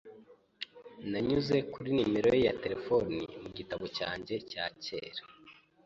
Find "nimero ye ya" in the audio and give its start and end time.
1.95-2.53